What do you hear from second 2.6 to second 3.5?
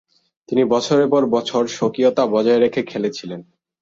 রেখে খেলেছিলেন।